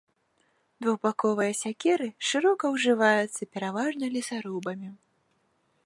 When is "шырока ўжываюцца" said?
2.29-3.49